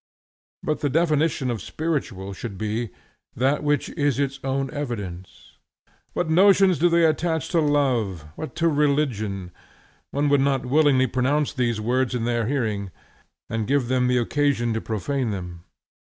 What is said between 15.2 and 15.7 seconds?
them.